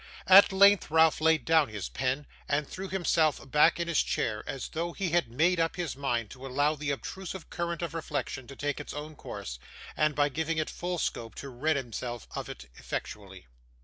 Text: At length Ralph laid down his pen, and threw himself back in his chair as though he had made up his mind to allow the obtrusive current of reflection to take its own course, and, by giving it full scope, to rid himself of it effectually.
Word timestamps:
At 0.25 0.51
length 0.51 0.89
Ralph 0.89 1.21
laid 1.21 1.45
down 1.45 1.69
his 1.69 1.87
pen, 1.87 2.25
and 2.49 2.67
threw 2.67 2.87
himself 2.89 3.47
back 3.51 3.79
in 3.79 3.87
his 3.87 4.01
chair 4.01 4.43
as 4.47 4.69
though 4.69 4.93
he 4.93 5.11
had 5.11 5.29
made 5.29 5.59
up 5.59 5.75
his 5.75 5.95
mind 5.95 6.31
to 6.31 6.47
allow 6.47 6.73
the 6.73 6.89
obtrusive 6.89 7.51
current 7.51 7.83
of 7.83 7.93
reflection 7.93 8.47
to 8.47 8.55
take 8.55 8.79
its 8.79 8.95
own 8.95 9.15
course, 9.15 9.59
and, 9.95 10.15
by 10.15 10.27
giving 10.29 10.57
it 10.57 10.71
full 10.71 10.97
scope, 10.97 11.35
to 11.35 11.49
rid 11.49 11.77
himself 11.77 12.27
of 12.33 12.49
it 12.49 12.67
effectually. 12.77 13.45